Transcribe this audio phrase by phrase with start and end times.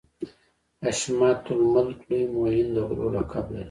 [0.83, 3.59] حشمت الملک لوی معین د غرو لقب لري.